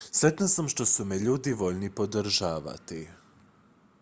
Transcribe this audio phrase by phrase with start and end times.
[0.11, 3.07] sretna sam što su me ljudi voljni podržati